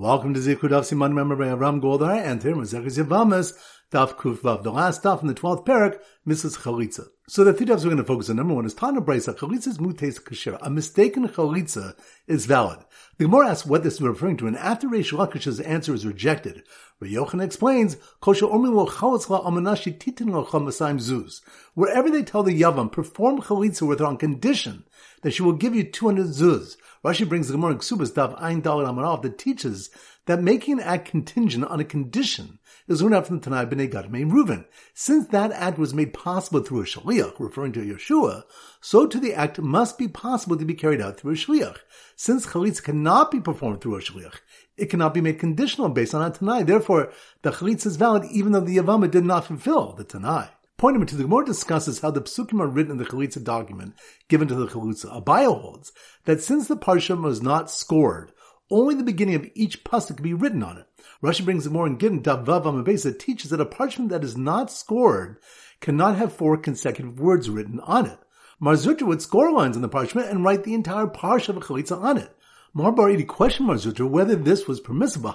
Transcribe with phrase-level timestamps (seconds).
[0.00, 3.52] Welcome to Zikud of Siman Member by Avram Goldar and here Mazeches Yevamos,
[3.90, 7.08] Daf Kuf Vav, the last daf in the 12th perek, Mitzvas Chalitza.
[7.26, 8.36] So the three dafs we're going to focus on.
[8.36, 10.56] Number one is Tana Brisa, Chalitza's mutes.
[10.62, 11.96] A mistaken Chalitza
[12.28, 12.78] is valid.
[13.16, 16.62] The Gemara asks what this is referring to, and after Reish Lakish's answer is rejected,
[17.02, 21.40] Yochanan explains, Kosha Omi Amanashi Titin Zuz.
[21.74, 24.84] Wherever they tell the Yavam, perform Chalitza with her on condition
[25.22, 26.76] that she will give you 200 zuz.
[27.04, 29.90] Rashi brings the Gemara in Ksubas Dav Ein Dal Amarav that teaches
[30.26, 32.58] that making an act contingent on a condition
[32.88, 34.64] is learned out from the Tanai B'nai Gad Reuven.
[34.94, 38.42] Since that act was made possible through a shaliach, referring to Yeshua,
[38.80, 41.78] so to the act must be possible to be carried out through a shliach.
[42.16, 44.40] Since chalitza cannot be performed through a shliach,
[44.76, 46.64] it cannot be made conditional based on a Tanai.
[46.64, 50.48] Therefore, the chalitza is valid even though the Yavama did not fulfill the Tanai.
[50.78, 53.94] Point number two, the Gemara discusses how the psukim are written in the chalitza document
[54.28, 55.06] given to the chalitza.
[55.06, 55.90] Abaye holds
[56.24, 58.30] that since the parsha was not scored,
[58.70, 60.86] only the beginning of each pasuk can be written on it.
[61.20, 64.70] Rashi brings the more in Gittin Davav Amabesa teaches that a parchment that is not
[64.70, 65.40] scored
[65.80, 68.20] cannot have four consecutive words written on it.
[68.60, 72.00] Mar would score lines on the parchment and write the entire parsha of a chalitza
[72.00, 72.32] on it.
[72.76, 75.32] Marbaridi questioned Mar whether this was permissible.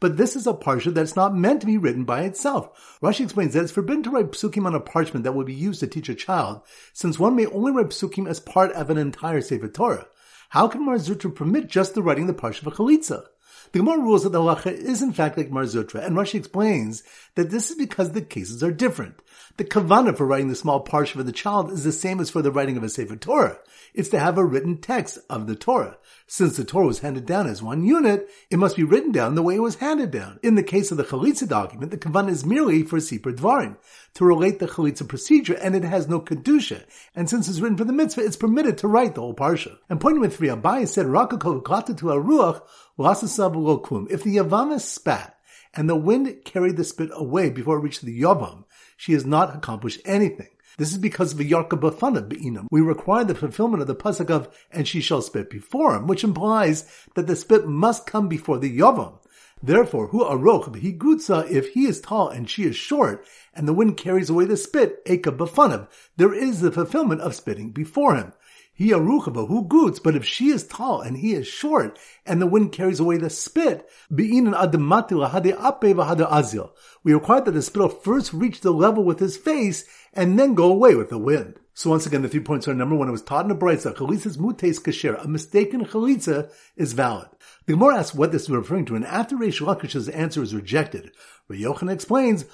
[0.00, 2.98] But this is a parsha that's not meant to be written by itself.
[3.02, 5.80] Rashi explains that it's forbidden to write psukim on a parchment that would be used
[5.80, 9.40] to teach a child, since one may only write psukim as part of an entire
[9.40, 10.06] Sefer Torah.
[10.50, 13.26] How can Mar Zutra permit just the writing the parsha of a chalitza?
[13.74, 17.02] The Gemara rules that the halacha is in fact like Marzutra, and Rashi explains
[17.34, 19.20] that this is because the cases are different.
[19.56, 22.40] The kavana for writing the small parsha for the child is the same as for
[22.40, 23.58] the writing of a Sefer Torah.
[23.92, 25.96] It's to have a written text of the Torah.
[26.26, 29.42] Since the Torah was handed down as one unit, it must be written down the
[29.42, 30.40] way it was handed down.
[30.42, 33.76] In the case of the Chalitza document, the kavana is merely for Sipur Dvarim,
[34.14, 36.84] to relate the Chalitza procedure, and it has no Kedusha.
[37.14, 39.78] And since it's written for the mitzvah, it's permitted to write the whole parsha.
[39.88, 42.62] And point number three, Abai said, Rakakol to a ruach,
[42.96, 45.36] if the Yavama spat,
[45.74, 48.64] and the wind carried the spit away before it reached the Yavam,
[48.96, 50.48] she has not accomplished anything.
[50.76, 52.66] This is because of the Yarka Bafana Be'inam.
[52.70, 56.24] We require the fulfillment of the pasuk of, and she shall spit before him, which
[56.24, 56.84] implies
[57.14, 59.18] that the spit must come before the Yavam.
[59.62, 63.96] Therefore, hu aroch gutsa if he is tall and she is short, and the wind
[63.96, 68.32] carries away the spit, eka bafanav, there is the fulfillment of spitting before him.
[68.76, 71.96] He aruchaba, who goods, but if she is tall and he is short,
[72.26, 76.70] and the wind carries away the spit, be'inan adamati lahade ape v'hade azil.
[77.04, 80.72] We require that the spit first reach the level with his face, and then go
[80.72, 81.60] away with the wind.
[81.76, 83.96] So once again, the three points are number one, it was taught in a brayza,
[83.96, 87.26] chalitza's mutes kasher, a mistaken chalitza is valid.
[87.66, 91.10] The Gemara asks what this is referring to, and after Reish Lakish's answer is rejected,
[91.50, 92.44] Yochanan explains,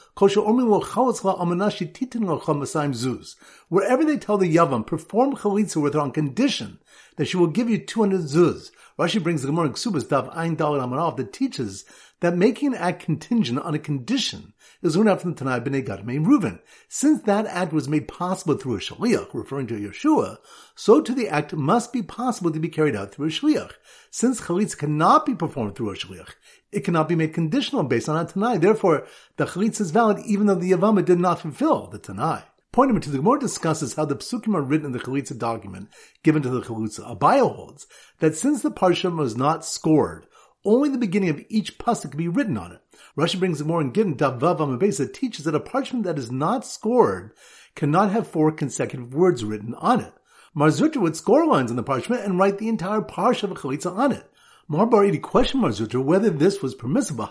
[3.69, 6.79] Wherever they tell the Yavam, perform chalitza with her on condition
[7.17, 8.71] that she will give you 200 zuz.
[9.01, 11.87] Rashi brings the Gemara in Ksubas Dav Ein Dalit Amarav that teaches
[12.21, 14.53] that making an act contingent on a condition
[14.83, 16.61] is learned out from the Tanai B'nai Gad Reuven.
[16.87, 20.37] Since that act was made possible through a shaliach, referring to Yeshua,
[20.75, 23.73] so to the act must be possible to be carried out through a shaliach.
[24.11, 26.35] Since chalitza cannot be performed through a shaliach,
[26.71, 28.59] it cannot be made conditional based on a Tanai.
[28.59, 29.07] Therefore,
[29.39, 32.43] the chalitza is valid even though the Yavama did not fulfill the Tanai.
[32.73, 35.89] Point number two, the Gemara discusses how the psukim are written in the chalitza document
[36.23, 37.01] given to the chalitza.
[37.01, 37.89] Abaye holds
[38.21, 40.27] that since the parsha was not scored,
[40.65, 42.81] only the beginning of each pasuk can be written on it.
[43.19, 46.65] Rashi brings the more in Gittin Davav Amabesa teaches that a parchment that is not
[46.65, 47.33] scored
[47.75, 50.13] cannot have four consecutive words written on it.
[50.55, 53.55] Mar Zutra would score lines on the parchment and write the entire parsha of a
[53.55, 54.30] chalitza on it.
[54.71, 57.27] Marbaridi questioned Mar Zutra whether this was permissible.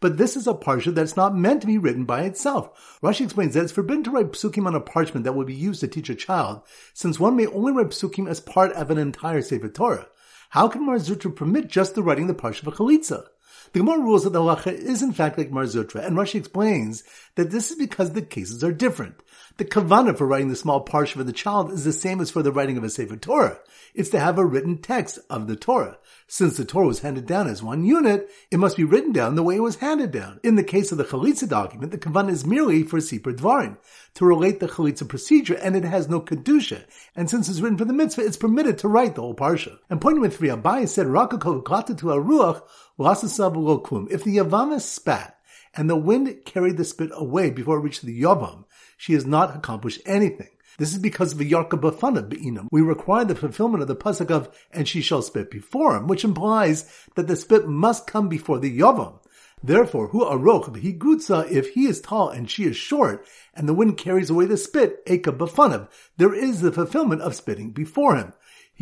[0.00, 2.98] But this is a parsha that's not meant to be written by itself.
[3.02, 5.80] Rashi explains that it's forbidden to write psukim on a parchment that would be used
[5.80, 6.62] to teach a child,
[6.94, 10.06] since one may only write psukim as part of an entire Sefer Torah.
[10.48, 13.26] How can Mar Zutra permit just the writing the parsha of a chalitza?
[13.72, 17.04] The Gemara rules that the halacha is in fact like Marzutra, and Rashi explains
[17.36, 19.14] that this is because the cases are different.
[19.56, 22.42] The kavana for writing the small parsha for the child is the same as for
[22.42, 23.58] the writing of a Sefer Torah.
[23.94, 25.98] It's to have a written text of the Torah.
[26.26, 29.42] Since the Torah was handed down as one unit, it must be written down the
[29.42, 30.40] way it was handed down.
[30.42, 33.76] In the case of the Chalitza document, the kavana is merely for Sipur Dvarim,
[34.14, 36.84] to relate the Chalitza procedure, and it has no Kedusha.
[37.14, 39.78] And since it's written for the mitzvah, it's permitted to write the whole parsha.
[39.90, 42.62] And point number three, Abai said, Rakakol to a ruach,
[42.98, 45.38] if the Yavama spat,
[45.74, 48.64] and the wind carried the spit away before it reached the Yavam,
[48.96, 50.50] she has not accomplished anything.
[50.78, 52.68] This is because of the Yarka Bafana Be'inam.
[52.70, 56.24] We require the fulfillment of the pasuk of, and she shall spit before him, which
[56.24, 59.18] implies that the spit must come before the Yavam.
[59.62, 63.24] Therefore, hu aroch gutsa if he is tall and she is short,
[63.54, 67.70] and the wind carries away the spit, eka bafanav, there is the fulfillment of spitting
[67.70, 68.32] before him.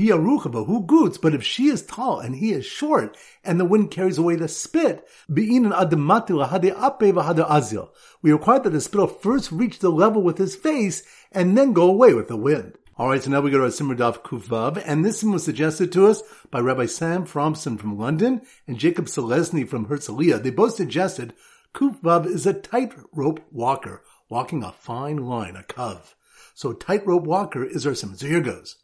[0.00, 0.08] He
[0.64, 4.16] who goods, but if she is tall and he is short, and the wind carries
[4.16, 7.90] away the spit, lahade ape azil.
[8.22, 11.02] We require that the spittle first reach the level with his face,
[11.32, 12.78] and then go away with the wind.
[12.98, 16.06] Alright, so now we go to our Daf Kuvav, and this one was suggested to
[16.06, 20.42] us by Rabbi Sam Fromson from London and Jacob Selesny from Herzliya.
[20.42, 21.34] They both suggested
[21.74, 26.16] Kuvav is a tightrope walker, walking a fine line, a cove.
[26.54, 28.16] So tightrope walker is our Simmer.
[28.16, 28.76] So here goes.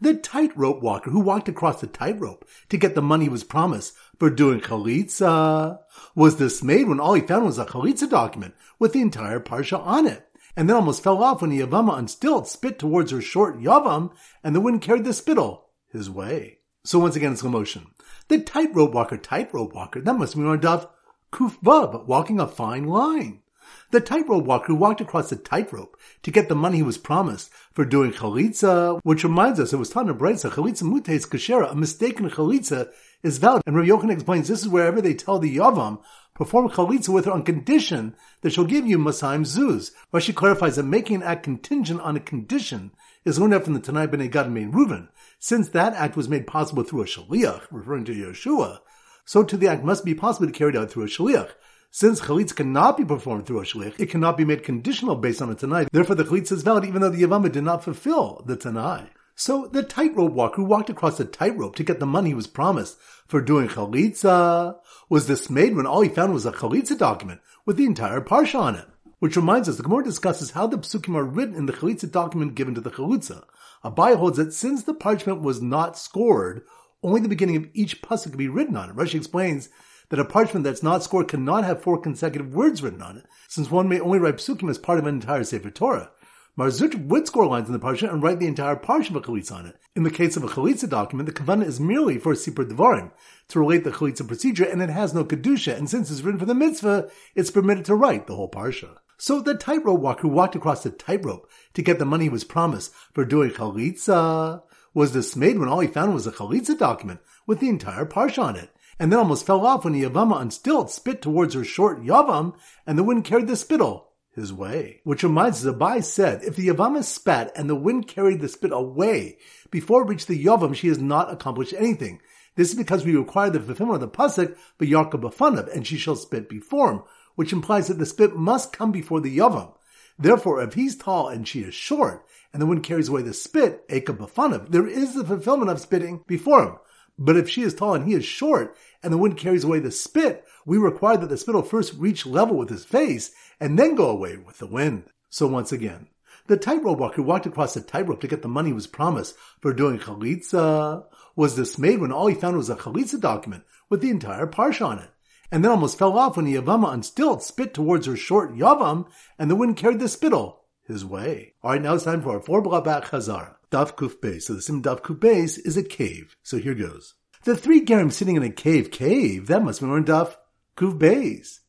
[0.00, 3.94] The tightrope walker who walked across the tightrope to get the money he was promised
[4.18, 5.78] for doing chalitza
[6.14, 10.06] was dismayed when all he found was a chalitza document with the entire parsha on
[10.06, 10.28] it
[10.58, 14.10] and then almost fell off when the Yavama on stilts spit towards her short Yavam,
[14.42, 16.58] and the wind carried the spittle his way.
[16.82, 17.86] So once again, slow motion.
[18.26, 20.88] The tightrope walker, tightrope walker, that must be on Daf
[21.30, 23.42] Kuf Vav, walking a fine line.
[23.90, 27.86] The tightrope walker walked across the tightrope to get the money he was promised for
[27.86, 32.90] doing chalitza, which reminds us it was in Brisa, chalitza mutes kashera, a mistaken chalitza
[33.22, 33.62] is valid.
[33.64, 36.02] And Rabbi Yochanan explains this is wherever they tell the Yavam,
[36.34, 39.92] perform chalitza with her on condition that she'll give you Masaim Zuz.
[40.12, 42.90] Rashi clarifies that making an act contingent on a condition
[43.24, 45.08] is learned from the Tanai B'nai Gad and Reuven.
[45.38, 48.80] Since that act was made possible through a shaliach, referring to Yeshua,
[49.24, 51.52] so too the act must be possible to carry out through a shaliach.
[51.90, 55.50] Since chalitza cannot be performed through a shaliach, it cannot be made conditional based on
[55.50, 55.86] a tanai.
[55.90, 59.08] Therefore, the chalitza is valid even though the Yavama did not fulfill the tanai.
[59.34, 62.46] So the tightrope walker who walked across the tightrope to get the money he was
[62.46, 64.76] promised for doing chalitza
[65.08, 68.74] was dismayed when all he found was a chalitza document with the entire parsha on
[68.74, 68.86] it.
[69.20, 72.54] Which reminds us, the Gemara discusses how the psukim are written in the chalitza document
[72.54, 73.44] given to the chalitza.
[73.84, 76.62] Abai holds that since the parchment was not scored,
[77.02, 78.96] only the beginning of each pasuk could be written on it.
[78.96, 79.68] Rashi explains
[80.10, 83.70] that a parchment that's not scored cannot have four consecutive words written on it, since
[83.70, 86.10] one may only write psukim as part of an entire Sefer Torah.
[86.58, 89.52] Marzuch would score lines in the parsha and write the entire parsha of a chalitza
[89.52, 89.76] on it.
[89.94, 93.12] In the case of a chalitza document, the kavanah is merely for a sipur devarim,
[93.48, 96.46] to relate the chalitza procedure, and it has no kedusha, and since it's written for
[96.46, 98.96] the mitzvah, it's permitted to write the whole parsha.
[99.18, 102.44] So the tightrope walker who walked across the tightrope to get the money he was
[102.44, 104.62] promised for doing chalitza
[104.94, 108.56] was dismayed when all he found was a chalitza document with the entire parsha on
[108.56, 112.02] it and then almost fell off when the Yavama on stilts spit towards her short
[112.02, 112.54] Yavam,
[112.86, 115.00] and the wind carried the spittle his way.
[115.04, 118.72] Which reminds us, Abai said, if the Yavama spat and the wind carried the spit
[118.72, 119.38] away
[119.70, 122.20] before it reached the Yavam, she has not accomplished anything.
[122.56, 126.16] This is because we require the fulfillment of the pasuk, but Yarka and she shall
[126.16, 127.02] spit before him,
[127.36, 129.74] which implies that the spit must come before the Yavam.
[130.18, 133.86] Therefore, if he's tall and she is short, and the wind carries away the spit,
[133.88, 136.74] Eka b'fanav, there is the fulfillment of spitting before him.
[137.18, 139.90] But if she is tall and he is short, and the wind carries away the
[139.90, 144.08] spit, we require that the spittle first reach level with his face, and then go
[144.08, 145.04] away with the wind.
[145.28, 146.08] So once again,
[146.46, 149.72] the tightrope walker walked across the tightrope to get the money he was promised for
[149.72, 151.04] doing chalitza
[151.36, 154.98] was dismayed when all he found was a chalitza document with the entire parsha on
[154.98, 155.10] it,
[155.50, 159.06] and then almost fell off when the Yavama on stilts spit towards her short Yavam,
[159.38, 160.57] and the wind carried the spittle
[160.88, 161.54] his way.
[161.62, 163.54] Alright, now it's time for our four back chazara.
[163.70, 164.42] Daf Kuf Beis.
[164.42, 166.34] So the sim Daf Kuf Beis is a cave.
[166.42, 167.14] So here goes.
[167.44, 170.34] The three Gerim sitting in a cave, cave, that must be more Daf
[170.76, 171.60] Kuf Beis.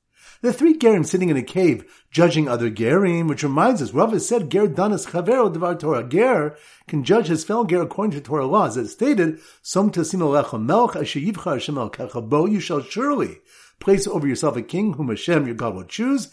[0.41, 4.25] The three Gerim sitting in a cave, judging other Gerim, which reminds us, Rav has
[4.25, 6.07] said, Ger danas chavero devar Torah.
[6.07, 6.55] Ger
[6.87, 8.77] can judge his fellow Ger according to Torah laws.
[8.77, 13.39] As stated, Som tasim alecha melch asher yivchar Hashem el you shall surely
[13.79, 16.29] place over yourself a king whom Hashem your God will choose,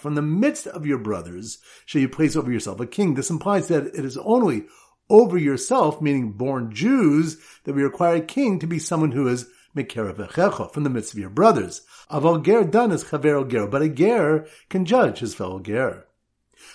[0.00, 3.14] from the midst of your brothers shall you place over yourself a king.
[3.14, 4.64] This implies that it is only
[5.08, 9.46] over yourself, meaning born Jews, that we require a king to be someone who is
[9.74, 11.82] from the midst of your brothers.
[12.10, 16.06] Aval ger done is chaver ger, but a ger can judge his fellow ger.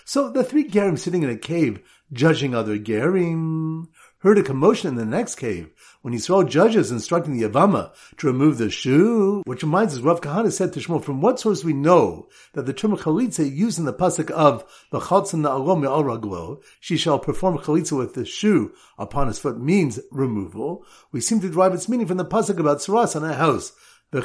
[0.05, 1.81] So the three gerim sitting in a cave,
[2.13, 3.87] judging other gerim,
[4.19, 5.71] heard a commotion in the next cave
[6.01, 10.21] when he saw judges instructing the Yavama to remove the shoe, which reminds us, Rav
[10.21, 13.85] Kahana said to Shmuel, from what source we know that the term chalitza used in
[13.85, 19.27] the pasuk of v'chaltzim na'alom al raglo, she shall perform chalitza with the shoe upon
[19.27, 20.85] his foot means removal.
[21.11, 23.73] We seem to derive its meaning from the pasuk about tzaras on a house.
[24.13, 24.23] And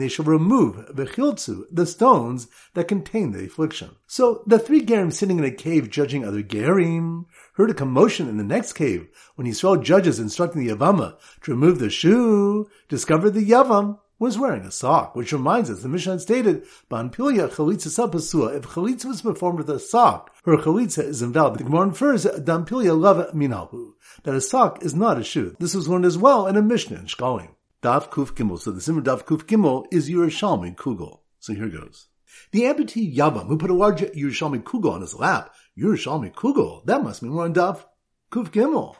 [0.00, 3.96] they shall remove v'chiltzu, the stones that contain the affliction.
[4.06, 7.24] So the three gerim sitting in a cave judging other gerim
[7.54, 11.50] heard a commotion in the next cave when he saw judges instructing the Yavama to
[11.50, 16.18] remove the shoe, discovered the Yavam was wearing a sock, which reminds us, the Mishnah
[16.18, 21.60] stated, Banpilia chalitza sapasua, if chalitza was performed with a sock, her chalitza is invalid.
[21.60, 23.92] The Gemara infers, Dampilia lava minalhu,
[24.24, 25.56] that a sock is not a shoe.
[25.58, 27.50] This was learned as well in a Mishnah in Shkalim.
[27.82, 28.58] Daf Kuf Gimel.
[28.58, 31.20] So the Simmer Daf Kuf Gimel is Yerushalmi Kugel.
[31.38, 32.08] So here goes.
[32.50, 37.04] The amputee Yavam, who put a large Yerushalmi Kugel on his lap, Yerushalmi Kugel, that
[37.04, 37.84] must mean we're on Daf
[38.32, 38.96] Kuf Gimel.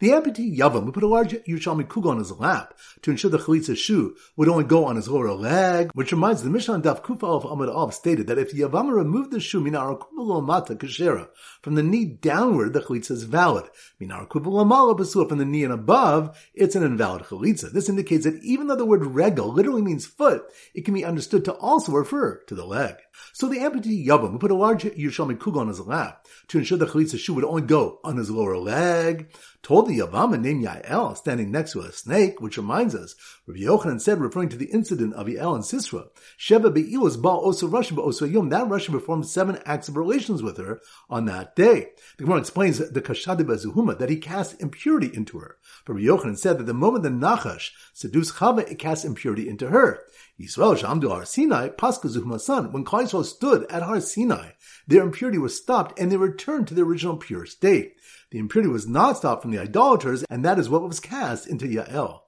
[0.00, 3.38] The amputee Yavam would put a large Yerushalmi kugel on his lap to ensure the
[3.38, 7.26] chalitza shoe would only go on his lower leg, which reminds the Mishnah Daf Kufa
[7.26, 9.98] of Amud Av stated that if Yavam removed the shoe minar
[10.40, 11.28] mata kashera
[11.62, 13.64] from the knee downward, the chalitza is valid.
[14.00, 17.72] Minar basua from the knee and above, it's an invalid chalitza.
[17.72, 21.44] This indicates that even though the word regel literally means foot, it can be understood
[21.44, 22.94] to also refer to the leg.
[23.32, 26.86] So the amputee would put a large Yerushalmi kugel on his lap to ensure the
[26.86, 29.30] chalitza shoe would only go on his lower leg
[29.62, 33.14] told the Yavama named Yael standing next to a snake, which reminds us,
[33.46, 36.08] Rabbi Yochanan said, referring to the incident of Yael and Sisra,
[36.38, 40.58] Sheva Be'ilas Ba Osa Rashi Osa Yom, that Rashi performed seven acts of relations with
[40.58, 41.88] her on that day.
[42.16, 45.58] The Gemara explains the Kashadi Bezuhuma, that he cast impurity into her.
[45.86, 50.00] Rabbi Yochanan said that the moment the Nachash seduced Chava, it cast impurity into her.
[50.40, 54.50] Yisrael Shamdu Har Sinai, Pascha Zuhuma son, when Klal stood at Har Sinai,
[54.86, 57.96] their impurity was stopped and they returned to their original pure state.
[58.30, 61.66] The impurity was not stopped from the idolaters, and that is what was cast into
[61.66, 62.20] Yael.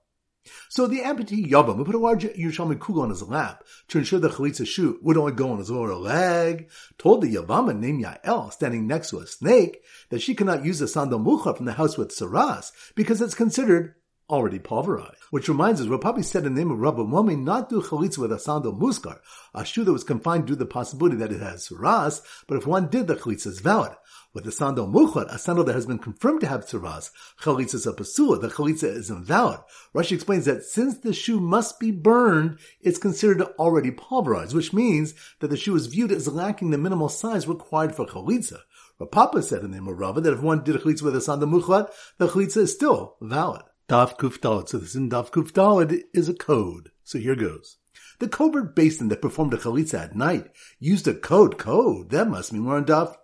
[0.68, 4.18] So the amputee Yavam would put a large Yerushalmi kugel on his lap to ensure
[4.18, 8.52] the chalitza shoe would only go on his lower leg, told the Yavama named Yael,
[8.52, 11.96] standing next to a snake, that she cannot use the sandal mucha from the house
[11.96, 13.94] with tzaras because it's considered
[14.30, 15.16] already pulverized.
[15.30, 18.18] Which reminds us, what Papi said in the name of one may not do chalitza
[18.18, 19.18] with a sandal musgar,
[19.54, 22.66] a shoe that was confined due to the possibility that it has tzaras, but if
[22.66, 23.92] one did, the chalitza is valid.
[24.32, 27.10] With a sandal muchad, a sandal that has been confirmed to have tzaras,
[27.42, 29.60] chalitza is a pasua, the chalitza is invalid.
[29.94, 35.14] Rashi explains that since the shoe must be burned, it's considered already pulverized, which means
[35.40, 38.60] that the shoe is viewed as lacking the minimal size required for chalitza.
[39.06, 41.20] Papa said in the name of Rava that if one did a chalitza with a
[41.20, 41.86] sandal muchad,
[42.18, 43.62] the chalitza is still valid.
[43.90, 46.92] Daf Kuf So this in Daf Kuf is a code.
[47.02, 47.78] So here goes.
[48.20, 52.10] The covert basin that performed a chalitza at night used a code code.
[52.10, 53.16] That must mean we're on Daf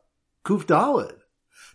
[0.45, 1.19] Kufdalid.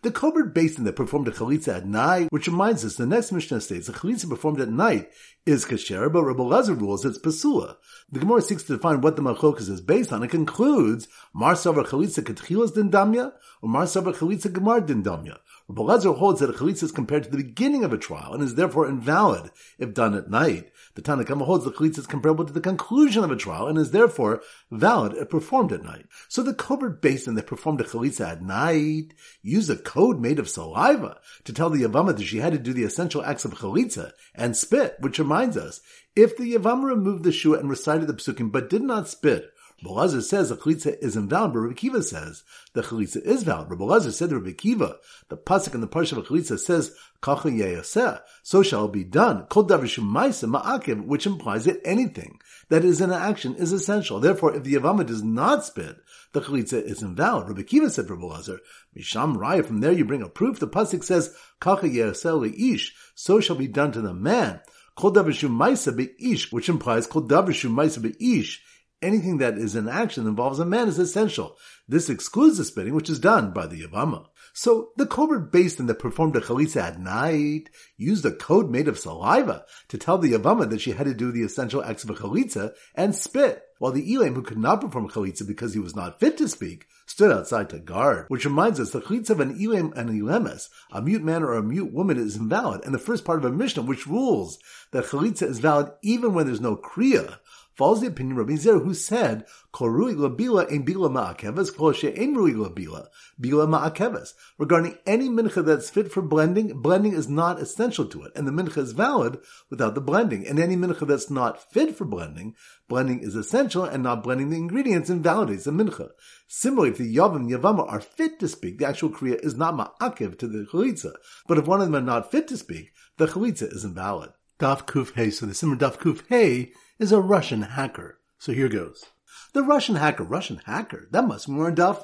[0.02, 3.62] The covert basin that performed a chalitza at night, which reminds us the next Mishnah
[3.62, 5.10] states the chalitza performed at night
[5.46, 7.78] is kasher, but Rabbi Lazar rules it's pasua.
[8.12, 10.22] The Gemara seeks to define what the machokas is based on.
[10.22, 13.32] It concludes Mar Savar Chalitza Ketchilas Din Damya
[13.62, 15.38] or Mar Savar Chalitza Gemar Din Damya.
[15.72, 18.56] Rabbi holds that a chalitza is compared to the beginning of a trial and is
[18.56, 20.72] therefore invalid if done at night.
[20.96, 23.78] The Tanna Kamma holds the chalitza is comparable to the conclusion of a trial and
[23.78, 26.06] is therefore valid if performed at night.
[26.28, 30.50] So the covert basin that performed a chalitza at night used a code made of
[30.50, 34.12] saliva to tell the Yavama that she had to do the essential acts of chalitza
[34.36, 35.82] and spit, which reminds us,
[36.16, 39.52] if the Yavama removed the shoe and recited the psukim but did not spit,
[39.84, 43.70] Belazar says the chalitza is invalid, but Rabbi Akiva says the chalitza is valid.
[43.70, 44.98] Rabbi Belazar said to Rabbi Akiva,
[45.30, 49.48] the pasuk in the parsha of chalitza says, Kacha yeyaseh, so shall it be done.
[49.48, 54.20] Kol davishum ma'akev, which implies that anything that is in action is essential.
[54.20, 55.98] Therefore, if the Yavama does not spit,
[56.34, 57.48] the chalitza is invalid.
[57.48, 58.60] Rabbi Akiva said Rabbi Belazar,
[58.96, 60.60] Misham Raya, from there you bring a proof.
[60.60, 64.62] The pasuk says, Kacha yeyaseh ish, so shall be done to the man.
[64.96, 68.60] Kol davishum ma'aseh be'ish, which implies Kol davishum ma'aseh be'ish,
[69.02, 71.58] anything that is in action that involves a man is essential.
[71.88, 74.28] This excludes the spitting, which is done by the Yavama.
[74.54, 79.00] So the covert basin that performed a chalitza at night used a code made of
[79.00, 82.14] saliva to tell the Yavama that she had to do the essential acts of a
[82.14, 86.20] chalitza and spit, while the Elam, who could not perform chalitza because he was not
[86.20, 88.26] fit to speak, stood outside to guard.
[88.28, 91.64] Which reminds us, the chalitza of an Elam and Elamis, a mute man or a
[91.64, 94.60] mute woman, is invalid, and the first part of a Mishnah which rules
[94.92, 97.40] that chalitza is valid even when there's no kriya,
[97.82, 103.08] follows the opinion of Rabbi Zer, who said, Korui labila bila rui labila,
[103.42, 104.34] bila ma'akeves.
[104.60, 108.52] Regarding any mincha that's fit for blending, blending is not essential to it, and the
[108.52, 109.40] mincha is valid
[109.72, 110.46] without the blending.
[110.46, 112.54] And any mincha that's not fit for blending,
[112.88, 116.12] blending is essential, and not blending the ingredients invalidates the mincha.
[116.48, 120.38] Similarly, if the yavam yavama are fit to speak, the actual kriya is not ma'akev
[120.38, 121.14] to the chalitza.
[121.48, 124.34] But if one of them are not fit to speak, the chalitza is invalid.
[124.60, 125.32] Daf Kuf Hey.
[125.32, 128.20] So the Simmer Daf Kuf Hey is a Russian hacker.
[128.38, 129.06] So here goes.
[129.54, 132.04] The Russian hacker, Russian hacker, that must be more Daf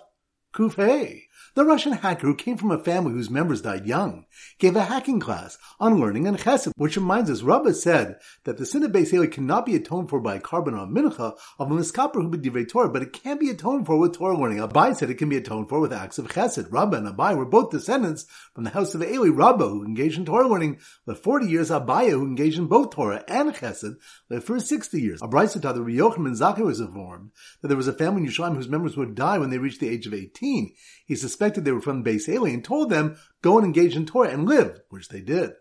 [0.56, 1.27] Kuf.
[1.56, 4.26] The Russian hacker who came from a family whose members died young
[4.60, 8.66] gave a hacking class on learning and chesed, which reminds us, Rabbah said that the
[8.66, 11.74] sin of Beis cannot be atoned for by a korban or a mincha of a
[11.74, 14.60] miskaper who divrei Torah, but it can be atoned for with Torah learning.
[14.60, 16.72] Abai said it can be atoned for with acts of chesed.
[16.72, 19.30] Rabbah and Abai were both descendants from the house of Eli.
[19.30, 21.70] Rabbah, who engaged in Torah learning, lived 40 years.
[21.70, 23.98] Abai, who engaged in both Torah and chesed,
[24.30, 25.22] lived for 60 years.
[25.22, 28.70] Abai taught that Yochanan Zakkai was informed that there was a family in Yerushalayim whose
[28.70, 30.74] members would die when they reached the age of 18.
[31.06, 34.30] He suspected they were from Beis Eli and told them, go and engage in Torah
[34.30, 35.52] and live, which they did.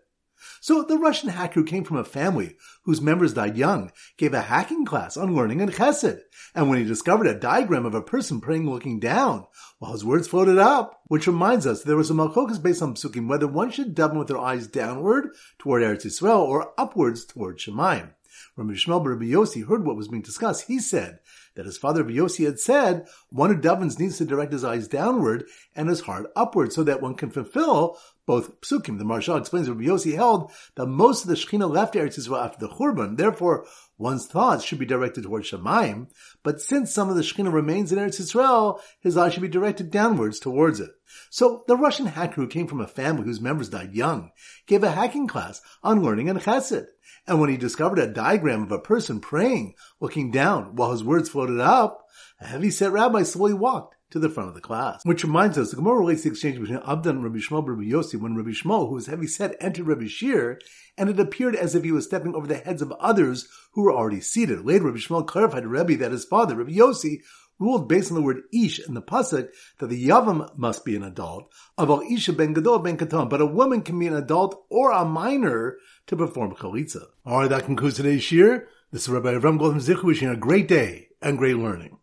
[0.61, 4.41] So the Russian hacker who came from a family whose members died young gave a
[4.41, 6.21] hacking class on learning and chesed.
[6.53, 9.47] And when he discovered a diagram of a person praying looking down,
[9.79, 13.27] while his words floated up, which reminds us there was a malchokas based on psukim
[13.27, 18.13] whether one should daven with their eyes downward toward Eretz Yisrael or upwards toward Shemaim.
[18.55, 21.19] When Shmuel Rabbi Yossi heard what was being discussed, he said
[21.57, 25.43] that his father Yossi had said one who davens needs to direct his eyes downward
[25.75, 28.99] and his heart upward so that one can fulfill both psukim.
[28.99, 32.45] The Maharsha explains that Rabbi Yossi held that most of the Shekhinah left Eretz Yisrael
[32.45, 33.17] after the Churban.
[33.17, 33.65] Therefore,
[33.97, 36.09] one's thoughts should be directed towards Shemaim.
[36.43, 39.89] But since some of the Shekhinah remains in Eretz Yisrael, his eyes should be directed
[39.89, 40.91] downwards towards it.
[41.29, 44.31] So the Russian hacker who came from a family whose members died young
[44.67, 46.85] gave a hacking class on learning and chesed.
[47.25, 51.29] And when he discovered a diagram of a person praying, looking down while his words
[51.29, 52.05] floated up,
[52.39, 55.01] a heavy-set rabbi slowly walked to the front of the class.
[55.03, 57.89] Which reminds us, the Gemara relates the exchange between Abdan and Rabbi Shmuel and Rabbi
[57.89, 60.59] Yossi when Rabbi Shmuel, who was heavy set, entered Rabbi Shir,
[60.97, 63.93] and it appeared as if he was stepping over the heads of others who were
[63.93, 64.65] already seated.
[64.65, 67.21] Later, Rabbi Shmuel clarified to Rabbi that his father, Rabbi Yossi,
[67.59, 69.49] ruled based on the word ish in the pasuk
[69.79, 73.45] that the yavam must be an adult, aval isha ben gadol ben katon, but a
[73.45, 77.03] woman can be an adult or a minor to perform chalitza.
[77.25, 78.67] All right, that concludes today's shir.
[78.91, 81.97] This is Rabbi Avram Goldman Zichu wishing a great day and great learning.